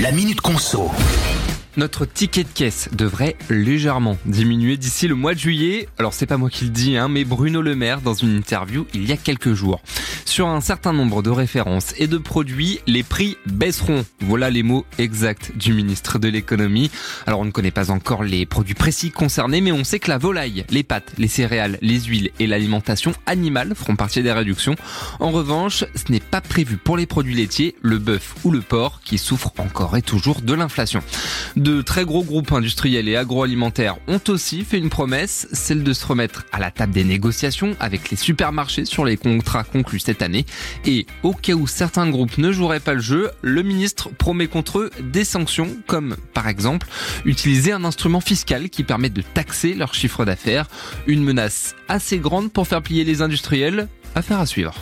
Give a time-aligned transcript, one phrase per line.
[0.00, 0.90] La Minute Conso.
[1.76, 5.88] Notre ticket de caisse devrait légèrement diminuer d'ici le mois de juillet.
[5.98, 8.86] Alors c'est pas moi qui le dis, hein, mais Bruno Le Maire dans une interview
[8.94, 9.82] il y a quelques jours.
[10.30, 14.04] Sur un certain nombre de références et de produits, les prix baisseront.
[14.20, 16.88] Voilà les mots exacts du ministre de l'économie.
[17.26, 20.18] Alors on ne connaît pas encore les produits précis concernés, mais on sait que la
[20.18, 24.76] volaille, les pâtes, les céréales, les huiles et l'alimentation animale feront partie des réductions.
[25.18, 29.00] En revanche, ce n'est pas prévu pour les produits laitiers, le bœuf ou le porc
[29.04, 31.02] qui souffrent encore et toujours de l'inflation.
[31.56, 36.06] De très gros groupes industriels et agroalimentaires ont aussi fait une promesse, celle de se
[36.06, 40.19] remettre à la table des négociations avec les supermarchés sur les contrats conclus cette
[40.84, 44.78] Et au cas où certains groupes ne joueraient pas le jeu, le ministre promet contre
[44.80, 46.86] eux des sanctions, comme par exemple
[47.24, 50.68] utiliser un instrument fiscal qui permet de taxer leur chiffre d'affaires.
[51.06, 53.88] Une menace assez grande pour faire plier les industriels.
[54.14, 54.74] Affaire à suivre.